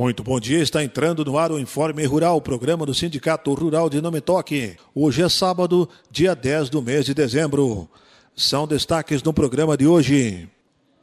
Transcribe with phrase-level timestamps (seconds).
[0.00, 4.00] Muito bom dia, está entrando no ar o Informe Rural, programa do Sindicato Rural de
[4.00, 4.74] Nome Toque.
[4.94, 7.86] Hoje é sábado, dia 10 do mês de dezembro.
[8.34, 10.48] São destaques no programa de hoje.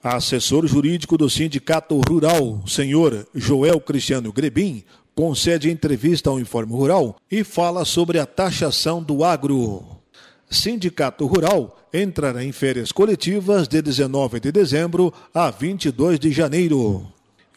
[0.01, 4.83] Assessor jurídico do Sindicato Rural, senhor Joel Cristiano Grebin,
[5.13, 9.85] concede entrevista ao Informe Rural e fala sobre a taxação do agro.
[10.49, 17.05] Sindicato Rural entrará em férias coletivas de 19 de dezembro a 22 de janeiro.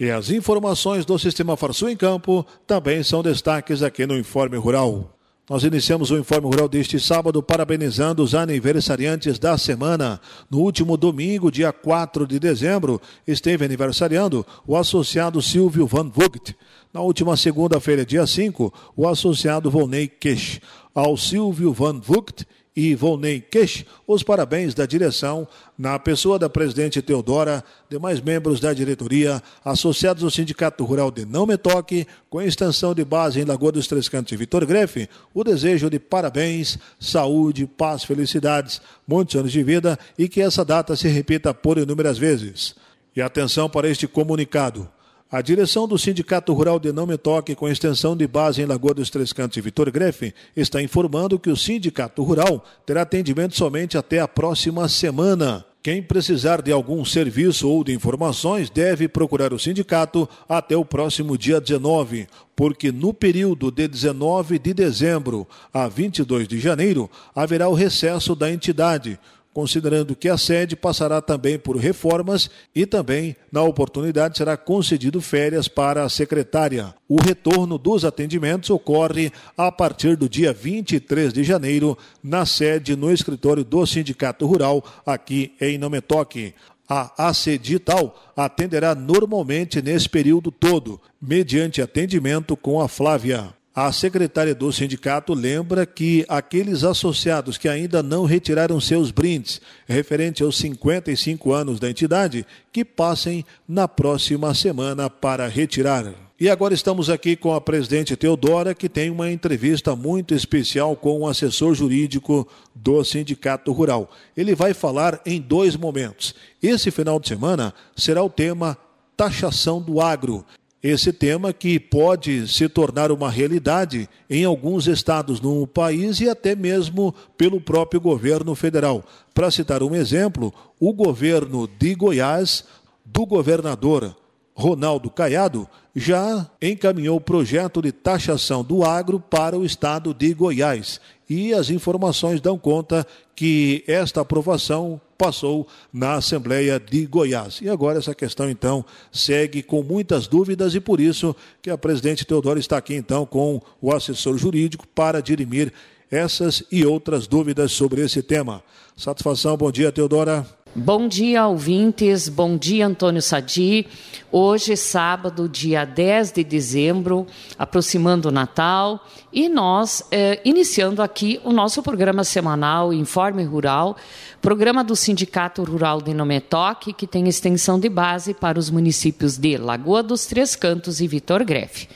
[0.01, 5.15] E as informações do Sistema Farsul em Campo também são destaques aqui no Informe Rural.
[5.47, 10.19] Nós iniciamos o Informe Rural deste sábado parabenizando os aniversariantes da semana.
[10.51, 16.57] No último domingo, dia 4 de dezembro, esteve aniversariando o associado Silvio Van Vogt.
[16.95, 20.63] Na última segunda-feira, dia 5, o associado Volney Kesh.
[20.95, 27.03] Ao Silvio Van Vogt e Volney Kesh, os parabéns da direção, na pessoa da presidente
[27.03, 32.95] Teodora, demais membros da diretoria, associados ao Sindicato Rural de Não Me Toque, com extensão
[32.95, 37.67] de base em Lagoa dos Três Cantos e Vitor Grefe, o desejo de parabéns, saúde,
[37.67, 42.75] paz, felicidades, muitos anos de vida e que essa data se repita por inúmeras vezes.
[43.17, 44.89] E atenção para este comunicado.
[45.33, 48.93] A direção do Sindicato Rural de Não Me Toque, com extensão de base em Lagoa
[48.93, 53.97] dos Três Cantos e Vitor Grefe, está informando que o Sindicato Rural terá atendimento somente
[53.97, 55.65] até a próxima semana.
[55.85, 61.39] Quem precisar de algum serviço ou de informações deve procurar o sindicato até o próximo
[61.39, 67.75] dia 19, porque no período de 19 de dezembro a 22 de janeiro haverá o
[67.75, 69.19] recesso da entidade
[69.53, 75.69] considerando que a sede passará também por reformas e também, na oportunidade, será concedido férias
[75.69, 76.95] para a secretária.
[77.09, 83.13] O retorno dos atendimentos ocorre a partir do dia 23 de janeiro, na sede no
[83.13, 86.55] escritório do Sindicato Rural, aqui em Nometoque.
[86.89, 93.60] A ACDital atenderá normalmente nesse período todo, mediante atendimento com a Flávia.
[93.83, 100.43] A secretária do sindicato lembra que aqueles associados que ainda não retiraram seus brindes, referente
[100.43, 106.13] aos 55 anos da entidade, que passem na próxima semana para retirar.
[106.39, 111.21] E agora estamos aqui com a presidente Teodora, que tem uma entrevista muito especial com
[111.21, 114.11] o assessor jurídico do Sindicato Rural.
[114.37, 116.35] Ele vai falar em dois momentos.
[116.63, 118.77] Esse final de semana será o tema
[119.17, 120.45] taxação do agro
[120.83, 126.55] esse tema que pode se tornar uma realidade em alguns estados no país e até
[126.55, 129.05] mesmo pelo próprio governo federal.
[129.35, 132.65] Para citar um exemplo, o governo de Goiás,
[133.05, 134.17] do governador
[134.55, 141.01] Ronaldo Caiado, já encaminhou o projeto de taxação do agro para o estado de Goiás.
[141.29, 143.07] E as informações dão conta
[143.37, 147.61] que esta aprovação passou na Assembleia de Goiás.
[147.61, 148.83] E agora essa questão, então,
[149.13, 153.61] segue com muitas dúvidas e por isso que a presidente Teodoro está aqui, então, com
[153.83, 155.75] o assessor jurídico para dirimir
[156.11, 158.63] essas e outras dúvidas sobre esse tema.
[158.97, 160.60] Satisfação, bom dia, Teodora.
[160.73, 162.29] Bom dia, ouvintes.
[162.29, 163.89] Bom dia, Antônio Sadi.
[164.31, 167.27] Hoje, sábado, dia 10 de dezembro,
[167.59, 173.97] aproximando o Natal, e nós eh, iniciando aqui o nosso programa semanal Informe Rural,
[174.41, 179.57] programa do Sindicato Rural de Nometoque, que tem extensão de base para os municípios de
[179.57, 181.89] Lagoa dos Três Cantos e Vitor Grefe.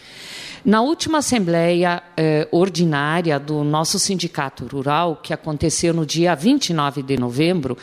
[0.64, 7.19] Na última Assembleia eh, Ordinária do nosso Sindicato Rural, que aconteceu no dia 29 de
[7.19, 7.76] novembro,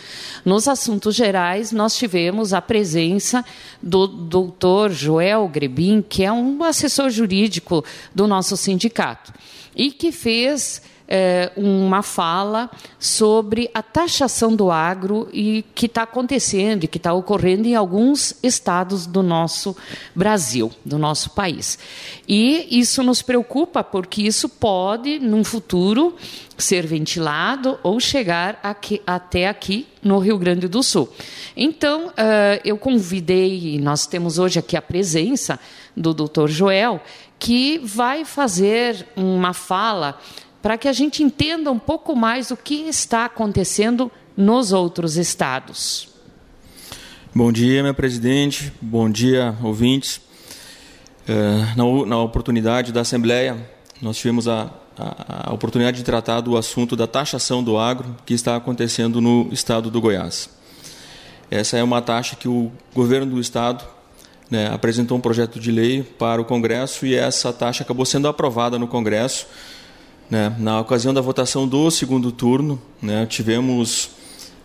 [0.44, 3.46] nos assuntos gerais, nós tivemos a presença
[3.80, 9.32] do doutor Joel Grebin, que é um assessor jurídico do nosso sindicato,
[9.76, 10.82] e que fez
[11.14, 17.12] é, uma fala sobre a taxação do agro e que está acontecendo e que está
[17.12, 19.76] ocorrendo em alguns estados do nosso
[20.16, 21.78] Brasil, do nosso país.
[22.26, 26.16] E isso nos preocupa porque isso pode, num futuro,
[26.58, 31.10] ser ventilado ou chegar aqui, até aqui no Rio Grande do Sul.
[31.58, 35.60] Então, uh, eu convidei, nós temos hoje aqui a presença
[35.98, 37.02] do doutor Joel,
[37.38, 40.18] que vai fazer uma fala
[40.62, 46.08] para que a gente entenda um pouco mais o que está acontecendo nos outros estados.
[47.34, 48.72] Bom dia, minha presidente.
[48.82, 50.22] Bom dia, ouvintes.
[51.28, 53.58] É, na, oportunidade da Assembleia,
[54.02, 58.34] nós tivemos a, a, a, oportunidade de tratar do assunto da taxação do agro que
[58.34, 60.50] está acontecendo no estado do Goiás.
[61.50, 63.86] Essa é uma taxa que o governo do estado
[64.50, 68.78] né, apresentou um projeto de lei para o Congresso e essa taxa acabou sendo aprovada
[68.78, 69.48] no Congresso
[70.32, 70.56] né?
[70.58, 74.12] Na ocasião da votação do segundo turno, né, tivemos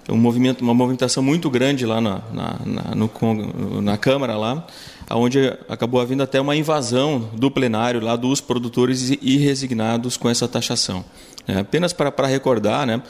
[0.09, 4.65] um movimento, uma movimentação muito grande lá na, na, na, no, na Câmara, lá,
[5.11, 11.05] onde acabou havendo até uma invasão do plenário lá dos produtores irresignados com essa taxação.
[11.49, 13.03] É, apenas para, para recordar, né,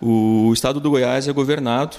[0.00, 1.98] o estado do Goiás é governado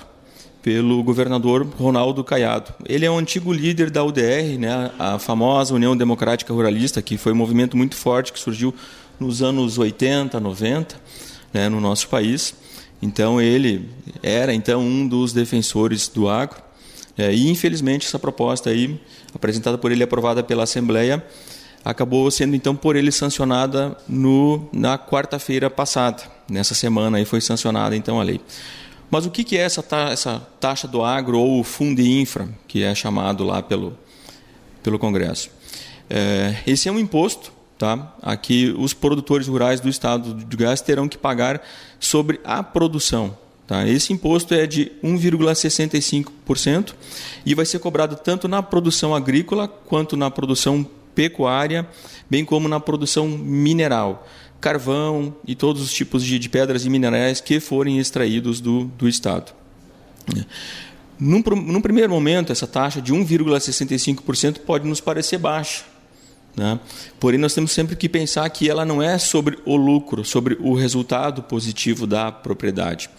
[0.64, 2.74] pelo governador Ronaldo Caiado.
[2.86, 7.32] Ele é um antigo líder da UDR, né, a famosa União Democrática Ruralista, que foi
[7.32, 8.74] um movimento muito forte que surgiu
[9.20, 10.96] nos anos 80, 90,
[11.54, 12.54] né, no nosso país.
[13.02, 13.90] Então ele
[14.22, 16.62] era então um dos defensores do agro.
[17.18, 19.00] É, e infelizmente essa proposta aí,
[19.34, 21.26] apresentada por ele aprovada pela Assembleia,
[21.84, 26.24] acabou sendo então por ele sancionada no, na quarta-feira passada.
[26.50, 28.40] Nessa semana aí foi sancionada então a lei.
[29.12, 33.44] Mas o que é essa, essa taxa do agro ou Fundo Infra, que é chamado
[33.44, 33.98] lá pelo,
[34.84, 35.50] pelo Congresso?
[36.10, 38.14] É, esse é um imposto tá?
[38.22, 41.66] Aqui os produtores rurais do estado de Goiás terão que pagar
[41.98, 43.36] sobre a produção.
[43.66, 43.88] Tá?
[43.88, 46.94] Esse imposto é de 1,65%
[47.46, 50.86] e vai ser cobrado tanto na produção agrícola quanto na produção
[51.16, 51.88] pecuária,
[52.30, 54.28] bem como na produção mineral,
[54.60, 59.08] carvão e todos os tipos de, de pedras e minerais que forem extraídos do, do
[59.08, 59.54] estado.
[61.18, 65.84] Num, num primeiro momento, essa taxa de 1,65% pode nos parecer baixa,
[66.60, 66.78] né?
[67.22, 70.74] Porém, nós temos sempre que pensar que ela não é sobre o lucro, sobre o
[70.74, 73.10] resultado positivo da propriedade.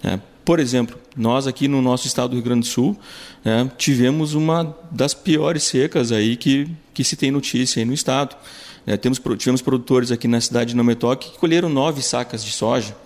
[0.00, 0.20] Né?
[0.44, 2.96] Por exemplo, nós aqui no nosso estado do Rio Grande do Sul
[3.44, 8.36] né, tivemos uma das piores secas aí que, que se tem notícia aí no estado.
[8.86, 12.96] É, temos, tivemos produtores aqui na cidade de Nometoque que colheram nove sacas de soja.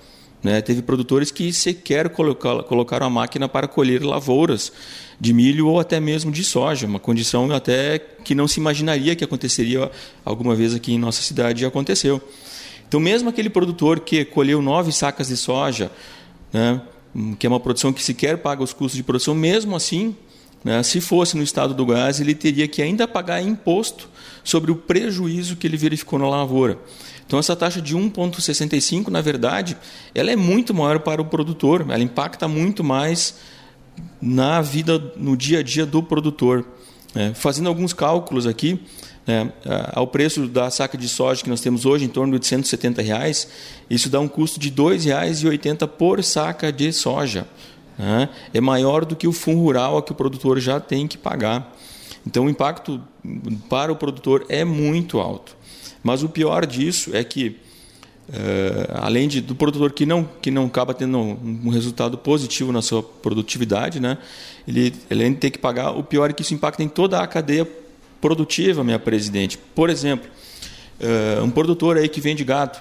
[0.43, 0.61] Né?
[0.61, 4.73] Teve produtores que sequer colocaram a máquina para colher lavouras
[5.21, 9.23] de milho ou até mesmo de soja, uma condição até que não se imaginaria que
[9.23, 9.91] aconteceria
[10.25, 12.21] alguma vez aqui em nossa cidade e aconteceu.
[12.89, 15.91] Então, mesmo aquele produtor que colheu nove sacas de soja,
[16.53, 16.83] né,
[17.39, 20.17] que é uma produção que sequer paga os custos de produção, mesmo assim,
[20.65, 24.09] né, se fosse no estado do gás, ele teria que ainda pagar imposto
[24.45, 26.79] sobre o prejuízo que ele verificou na lavoura.
[27.27, 29.77] Então essa taxa de 1,65, na verdade,
[30.15, 33.37] ela é muito maior para o produtor, ela impacta muito mais
[34.21, 36.65] na vida, no dia a dia do produtor.
[37.15, 38.81] É, fazendo alguns cálculos aqui,
[39.27, 39.47] é,
[39.93, 43.49] ao preço da saca de soja que nós temos hoje, em torno de 170 reais,
[43.89, 47.47] isso dá um custo de R$ 2,80 por saca de soja.
[47.99, 51.77] É, é maior do que o fundo rural que o produtor já tem que pagar.
[52.27, 53.01] Então o impacto
[53.69, 55.57] para o produtor é muito alto.
[56.03, 57.57] Mas o pior disso é que,
[58.33, 62.83] é, além de, do produtor que não, que não acaba tendo um, resultado positivo na
[62.83, 64.19] sua produtividade, né,
[64.67, 67.27] ele, além de ter que pagar, o pior é que isso impacta em toda a
[67.27, 67.69] cadeia
[68.21, 69.59] produtiva, minha presidente.
[69.59, 70.29] Por exemplo,
[70.99, 72.79] é, um produtor aí que vende gado,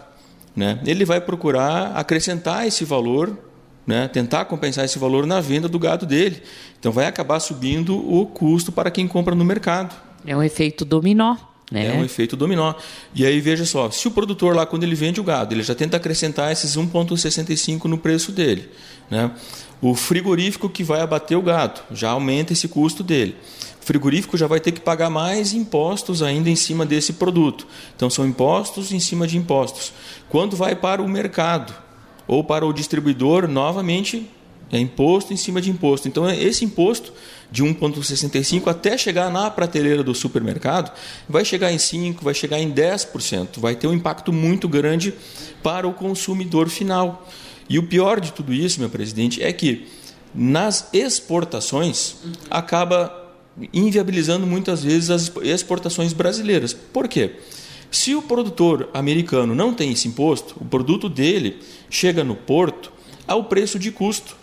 [0.55, 3.37] né, ele vai procurar acrescentar esse valor
[3.85, 6.41] né, tentar compensar esse valor na venda do gado dele.
[6.79, 9.95] Então vai acabar subindo o custo para quem compra no mercado.
[10.25, 11.35] É um efeito dominó.
[11.71, 11.87] Né?
[11.87, 12.73] É um efeito dominó.
[13.15, 15.73] E aí veja só, se o produtor lá quando ele vende o gado, ele já
[15.73, 18.69] tenta acrescentar esses 1,65 no preço dele,
[19.09, 19.31] né?
[19.81, 23.35] O frigorífico que vai abater o gado já aumenta esse custo dele.
[23.81, 27.65] O frigorífico já vai ter que pagar mais impostos ainda em cima desse produto.
[27.95, 29.91] Então são impostos em cima de impostos.
[30.29, 31.73] Quando vai para o mercado
[32.31, 34.25] ou para o distribuidor, novamente
[34.71, 36.07] é imposto em cima de imposto.
[36.07, 37.11] Então esse imposto
[37.51, 40.93] de 1,65 até chegar na prateleira do supermercado,
[41.27, 45.13] vai chegar em 5%, vai chegar em 10%, vai ter um impacto muito grande
[45.61, 47.27] para o consumidor final.
[47.67, 49.89] E o pior de tudo isso, meu presidente, é que
[50.33, 52.15] nas exportações
[52.49, 53.13] acaba
[53.73, 56.71] inviabilizando muitas vezes as exportações brasileiras.
[56.71, 57.35] Por quê?
[57.91, 62.91] Se o produtor americano não tem esse imposto, o produto dele chega no porto
[63.27, 64.37] ao preço de custo,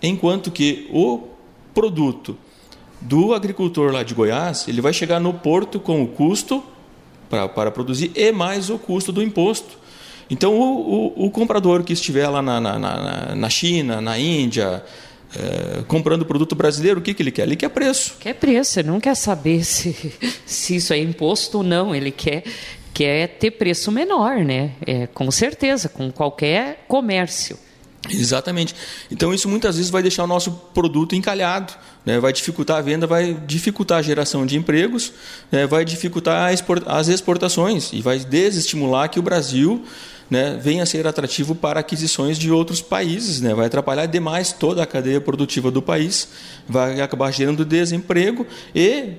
[0.00, 1.24] enquanto que o
[1.74, 2.38] produto
[3.00, 6.62] do agricultor lá de Goiás, ele vai chegar no porto com o custo
[7.28, 9.78] para, para produzir e mais o custo do imposto.
[10.30, 14.84] Então, o, o, o comprador que estiver lá na, na, na, na China, na Índia,
[15.34, 17.42] é, comprando produto brasileiro, o que, que ele quer?
[17.42, 18.16] Ele quer preço.
[18.20, 20.12] Quer preço, ele não quer saber se,
[20.44, 22.44] se isso é imposto ou não, ele quer,
[22.94, 24.72] quer ter preço menor, né?
[24.86, 27.58] É, com certeza, com qualquer comércio.
[28.10, 28.74] Exatamente.
[29.10, 31.72] Então isso muitas vezes vai deixar o nosso produto encalhado,
[32.04, 32.20] né?
[32.20, 35.12] vai dificultar a venda, vai dificultar a geração de empregos,
[35.50, 35.66] né?
[35.66, 36.52] vai dificultar
[36.86, 39.84] as exportações e vai desestimular que o Brasil
[40.30, 43.54] né, venha a ser atrativo para aquisições de outros países, né?
[43.54, 46.28] vai atrapalhar demais toda a cadeia produtiva do país,
[46.68, 49.14] vai acabar gerando desemprego e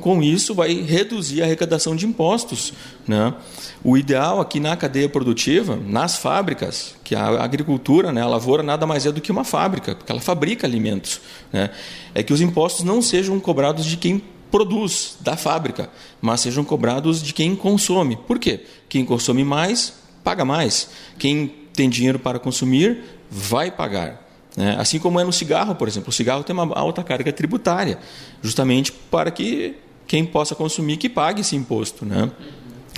[0.00, 2.72] com, isso vai reduzir a arrecadação de impostos.
[3.06, 3.34] Né?
[3.82, 8.86] O ideal aqui na cadeia produtiva, nas fábricas, que a agricultura, né, a lavoura nada
[8.86, 11.20] mais é do que uma fábrica, porque ela fabrica alimentos,
[11.52, 11.68] né?
[12.14, 17.20] é que os impostos não sejam cobrados de quem produz, da fábrica, mas sejam cobrados
[17.20, 18.16] de quem consome.
[18.16, 18.64] Por quê?
[18.88, 19.94] Quem consome mais,
[20.24, 20.88] paga mais.
[21.18, 24.26] Quem tem dinheiro para consumir, vai pagar.
[24.56, 24.76] Né?
[24.78, 26.08] Assim como é no cigarro, por exemplo.
[26.08, 27.98] O cigarro tem uma alta carga tributária,
[28.42, 29.76] justamente para que
[30.06, 32.04] quem possa consumir que pague esse imposto.
[32.06, 32.30] Né?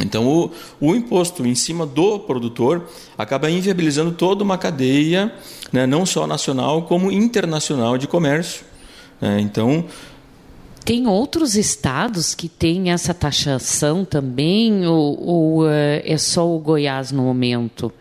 [0.00, 5.32] Então, o, o, imposto em cima do produtor acaba inviabilizando toda uma cadeia,
[5.72, 8.64] né, não só nacional, como internacional de comércio.
[9.20, 9.40] Né?
[9.40, 9.84] Então.
[10.86, 17.10] Tem outros estados que têm essa taxação também, ou, ou é, é só o Goiás
[17.10, 17.92] no momento?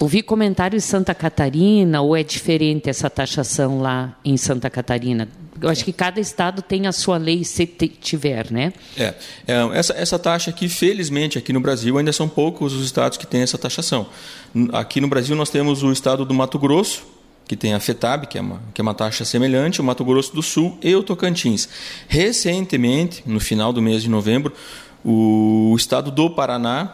[0.00, 5.28] Ouvi comentário em Santa Catarina, ou é diferente essa taxação lá em Santa Catarina?
[5.60, 8.72] Eu acho que cada estado tem a sua lei, se tiver, né?
[8.96, 9.14] É,
[9.46, 13.26] é essa, essa taxa aqui, felizmente, aqui no Brasil, ainda são poucos os estados que
[13.26, 14.06] têm essa taxação.
[14.72, 17.04] Aqui no Brasil, nós temos o estado do Mato Grosso,
[17.48, 20.34] que tem a FETAB, que é, uma, que é uma taxa semelhante, o Mato Grosso
[20.34, 21.68] do Sul e o Tocantins.
[22.06, 24.52] Recentemente, no final do mês de novembro,
[25.02, 26.92] o estado do Paraná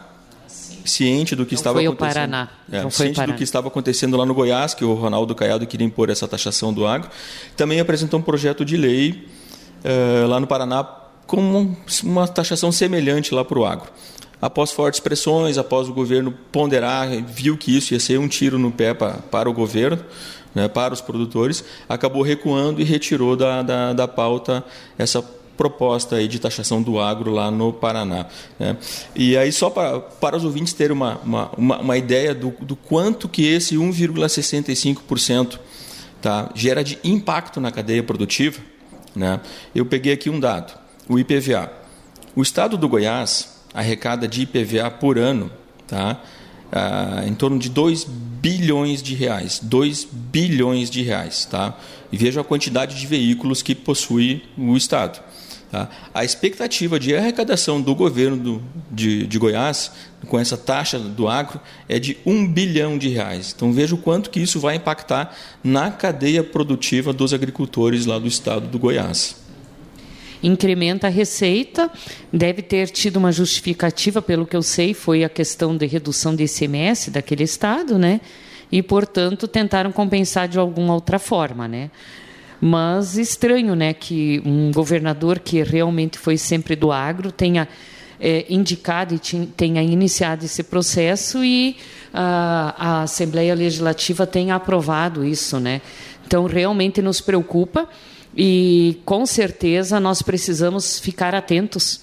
[0.85, 2.11] ciente do que não estava foi acontecendo.
[2.11, 2.49] O Paraná.
[2.71, 3.33] É, não ciente Paraná.
[3.33, 6.73] do que estava acontecendo lá no Goiás, que o Ronaldo Caiado queria impor essa taxação
[6.73, 7.09] do agro.
[7.57, 9.27] Também apresentou um projeto de lei
[9.83, 10.83] uh, lá no Paraná
[11.27, 13.89] com uma taxação semelhante lá para o agro.
[14.41, 18.71] Após fortes pressões, após o governo ponderar, viu que isso ia ser um tiro no
[18.71, 20.03] pé para, para o governo,
[20.55, 24.63] né, para os produtores, acabou recuando e retirou da, da, da pauta
[24.97, 25.21] essa
[25.57, 28.25] proposta aí de taxação do agro lá no Paraná.
[28.59, 28.77] Né?
[29.15, 33.27] E aí, só para, para os ouvintes terem uma, uma, uma, ideia do, do quanto
[33.27, 35.59] que esse 1,65%
[36.21, 38.59] tá, gera de impacto na cadeia produtiva,
[39.15, 39.39] né?
[39.73, 41.71] eu peguei aqui um dado, o IPVA.
[42.35, 45.51] O estado do Goiás arrecada de IPVA por ano
[45.87, 46.21] tá,
[46.71, 49.59] ah, em torno de 2 bilhões de reais.
[49.61, 51.45] 2 bilhões de reais.
[51.45, 51.77] Tá?
[52.11, 55.19] E veja a quantidade de veículos que possui o estado.
[55.71, 55.89] Tá?
[56.13, 59.91] A expectativa de arrecadação do governo do, de, de, Goiás
[60.27, 63.53] com essa taxa do agro é de um bilhão de reais.
[63.55, 68.27] Então veja o quanto que isso vai impactar na cadeia produtiva dos agricultores lá do
[68.27, 69.44] estado do Goiás.
[70.45, 71.89] Incrementa a receita,
[72.31, 76.43] deve ter tido uma justificativa, pelo que eu sei, foi a questão de redução de
[76.43, 78.21] ICMS daquele estado, né?
[78.71, 81.89] E, portanto, tentaram compensar de alguma outra forma, né?
[82.61, 87.67] Mas estranho, né, que um governador que realmente foi sempre do agro tenha
[88.19, 91.75] é, indicado e tenha iniciado esse processo e
[92.13, 95.81] a, a Assembleia Legislativa tenha aprovado isso, né?
[96.25, 97.89] Então realmente nos preocupa
[98.35, 102.01] e com certeza nós precisamos ficar atentos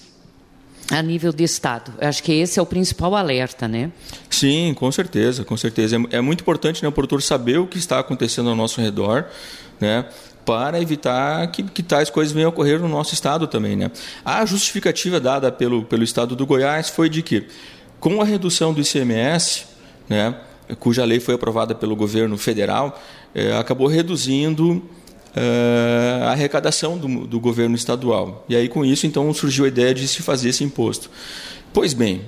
[0.91, 1.93] a nível de Estado.
[1.99, 3.91] Eu acho que esse é o principal alerta, né?
[4.29, 5.95] Sim, com certeza, com certeza.
[5.95, 9.25] É, é muito importante né, o produtor saber o que está acontecendo ao nosso redor,
[9.79, 10.05] né?
[10.45, 13.77] para evitar que, que, tais coisas venham a ocorrer no nosso estado também.
[13.77, 13.89] Né?
[14.25, 17.47] A justificativa dada pelo, pelo estado do Goiás foi de que,
[17.97, 19.65] com a redução do ICMS,
[20.09, 20.35] né,
[20.79, 23.01] cuja lei foi aprovada pelo governo federal,
[23.33, 24.83] eh, acabou reduzindo
[25.35, 28.45] eh, a arrecadação do, do governo estadual.
[28.47, 31.09] E aí, com isso, então, surgiu a ideia de se fazer esse imposto.
[31.73, 32.21] Pois bem,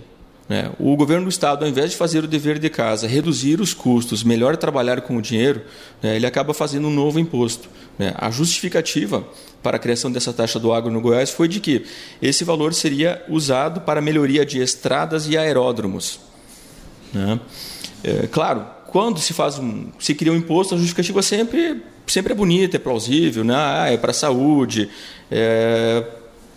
[0.47, 0.71] né?
[0.79, 4.23] O governo do Estado, ao invés de fazer o dever de casa, reduzir os custos,
[4.23, 5.63] melhor trabalhar com o dinheiro,
[6.01, 7.67] né, ele acaba fazendo um novo imposto.
[7.97, 8.13] Né?
[8.15, 9.27] A justificativa
[9.63, 11.85] para a criação dessa taxa do agro no Goiás foi de que
[12.21, 16.19] esse valor seria usado para melhoria de estradas e aeródromos.
[18.03, 22.35] É, claro, quando se faz um, se cria um imposto, a justificativa sempre, sempre é
[22.35, 23.55] bonita, é plausível, né?
[23.55, 24.89] ah, é para a saúde,
[25.31, 26.03] é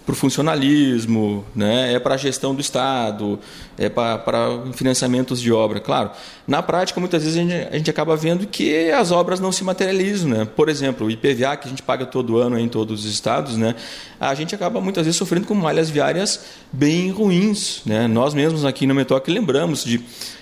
[0.08, 1.92] para o funcionalismo, né?
[1.92, 3.38] é para a gestão do Estado,
[3.76, 5.80] é para financiamentos de obra.
[5.80, 6.12] Claro,
[6.46, 9.62] na prática, muitas vezes a gente, a gente, acaba vendo que as obras não se
[9.62, 10.30] materializam.
[10.30, 10.48] Né?
[10.56, 13.74] Por exemplo, o IPVA, que a gente paga todo ano em todos os estados, né?
[14.18, 16.40] a gente acaba muitas vezes sofrendo com malhas viárias
[16.72, 17.82] bem ruins.
[17.84, 18.08] Né?
[18.08, 20.00] Nós mesmos aqui no Metoque lembramos de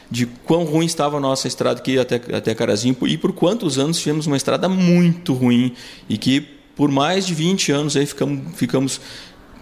[0.08, 3.99] de quão ruim estava a nossa estrada aqui até, até Carazinho e por quantos anos
[3.99, 5.73] tivemos uma estrada muito ruim
[6.08, 6.46] e que
[6.76, 9.00] por mais de 20 anos aí ficamos, ficamos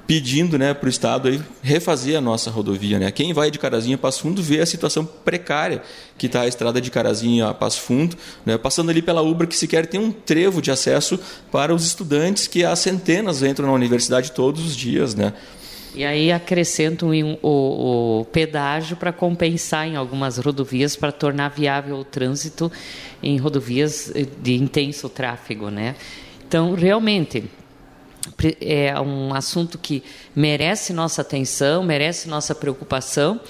[0.06, 2.99] pedindo né, para o Estado aí refazer a nossa rodovia.
[2.99, 3.11] Né?
[3.11, 5.82] Quem vai de Carazinho a Passo Fundo vê a situação precária
[6.18, 8.58] que está a estrada de Carazinho a Passo Fundo, né?
[8.58, 11.18] passando ali pela Ubra, que sequer tem um trevo de acesso
[11.50, 15.14] para os estudantes, que há centenas entram na universidade todos os dias.
[15.14, 15.32] Né?
[15.94, 21.96] E aí acrescentam um, o, o pedágio para compensar em algumas rodovias, para tornar viável
[21.96, 22.70] o trânsito
[23.23, 25.70] em rodovias de intenso tráfego.
[25.70, 25.94] Né?
[26.46, 27.44] Então, realmente,
[28.61, 30.02] é um assunto que
[30.35, 33.40] merece nossa atenção, merece nossa preocupação.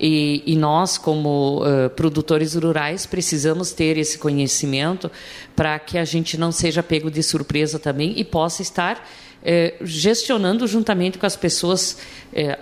[0.00, 5.10] E, e, nós, como uh, produtores rurais, precisamos ter esse conhecimento
[5.56, 10.68] para que a gente não seja pego de surpresa também e possa estar uh, gestionando
[10.68, 11.98] juntamente com as pessoas,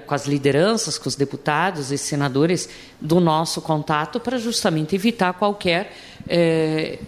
[0.06, 5.94] com as lideranças, com os deputados e senadores do nosso contato, para justamente evitar qualquer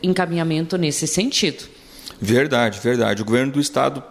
[0.03, 1.65] encaminhamento nesse sentido.
[2.21, 3.23] Verdade, verdade.
[3.23, 4.03] O governo do estado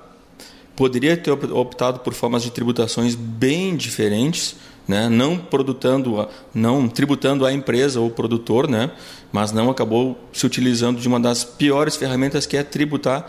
[0.78, 4.56] poderia ter optado por formas de tributações bem diferentes,
[4.88, 5.10] né?
[5.10, 8.92] não produtando, não tributando a empresa ou o produtor, né?
[9.32, 13.28] mas não acabou se utilizando de uma das piores ferramentas que é tributar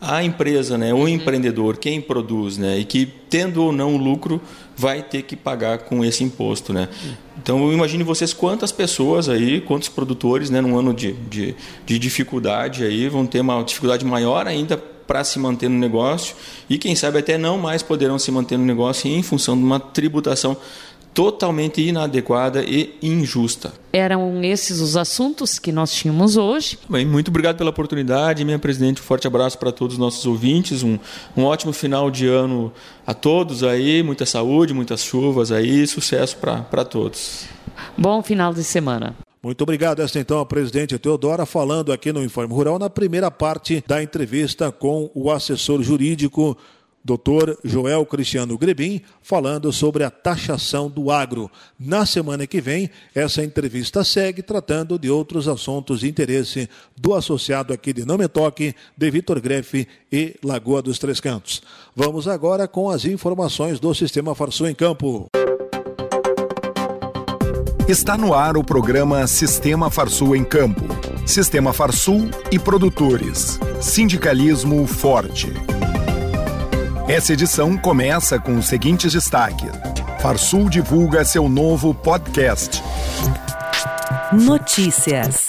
[0.00, 1.08] a empresa, né, o uhum.
[1.08, 4.40] empreendedor, quem produz, né, e que tendo ou não lucro
[4.76, 6.88] vai ter que pagar com esse imposto, né.
[7.36, 11.54] Então imagine vocês quantas pessoas aí, quantos produtores, né, num ano de, de,
[11.84, 16.36] de dificuldade aí vão ter uma dificuldade maior ainda para se manter no negócio
[16.68, 19.80] e quem sabe até não mais poderão se manter no negócio em função de uma
[19.80, 20.56] tributação
[21.12, 23.72] totalmente inadequada e injusta.
[23.92, 26.78] Eram esses os assuntos que nós tínhamos hoje.
[26.88, 29.00] Bem, muito obrigado pela oportunidade, minha presidente.
[29.00, 30.82] Um forte abraço para todos os nossos ouvintes.
[30.82, 30.98] Um,
[31.36, 32.72] um ótimo final de ano
[33.06, 34.02] a todos aí.
[34.02, 35.86] Muita saúde, muitas chuvas aí.
[35.86, 37.46] Sucesso para todos.
[37.96, 39.16] Bom final de semana.
[39.42, 40.02] Muito obrigado.
[40.02, 44.70] Esta então a presidente Teodora falando aqui no Informe Rural na primeira parte da entrevista
[44.70, 46.56] com o assessor jurídico
[47.04, 47.54] Dr.
[47.64, 51.50] Joel Cristiano Grebin, falando sobre a taxação do agro.
[51.78, 57.72] Na semana que vem, essa entrevista segue tratando de outros assuntos de interesse do associado
[57.72, 61.62] aqui de Nometoque, de Vitor Grefe e Lagoa dos Três Cantos.
[61.96, 65.28] Vamos agora com as informações do Sistema Farsul em Campo.
[67.88, 70.84] Está no ar o programa Sistema Farsul em Campo.
[71.26, 73.58] Sistema Farsul e produtores.
[73.80, 75.48] Sindicalismo forte.
[77.10, 79.68] Essa edição começa com os seguintes destaques.
[80.20, 82.80] Farsul divulga seu novo podcast.
[84.32, 85.46] Notícias.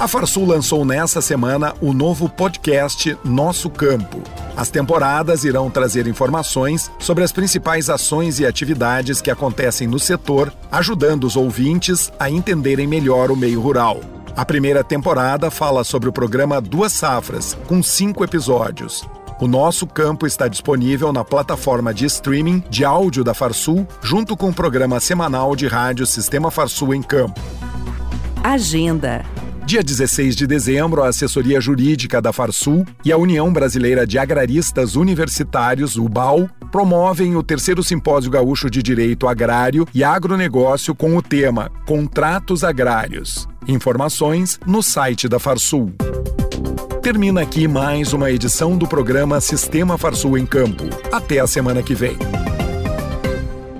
[0.00, 4.22] A Farsul lançou nessa semana o novo podcast Nosso Campo.
[4.56, 10.50] As temporadas irão trazer informações sobre as principais ações e atividades que acontecem no setor,
[10.72, 14.00] ajudando os ouvintes a entenderem melhor o meio rural.
[14.34, 19.06] A primeira temporada fala sobre o programa Duas Safras, com cinco episódios.
[19.40, 24.50] O nosso campo está disponível na plataforma de streaming de áudio da Farsul, junto com
[24.50, 27.40] o programa semanal de rádio Sistema Farsul em Campo.
[28.44, 29.24] Agenda.
[29.64, 34.94] Dia 16 de dezembro, a assessoria jurídica da Farsul e a União Brasileira de Agraristas
[34.94, 41.70] Universitários, UBAL, promovem o terceiro Simpósio Gaúcho de Direito Agrário e Agronegócio com o tema
[41.86, 43.48] Contratos Agrários.
[43.66, 45.94] Informações no site da Farsul.
[47.02, 50.84] Termina aqui mais uma edição do programa Sistema Farsul em Campo.
[51.10, 52.14] Até a semana que vem.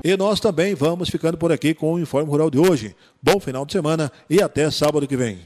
[0.02, 2.96] E nós também vamos ficando por aqui com o Informe Rural de hoje.
[3.22, 5.40] Bom final de semana e até sábado que vem.